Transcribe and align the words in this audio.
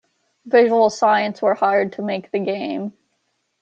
Visual 0.47 0.89
Science 0.89 1.43
were 1.43 1.53
hired 1.53 1.93
to 1.93 2.01
make 2.01 2.31
the 2.31 2.39
game. 2.39 2.91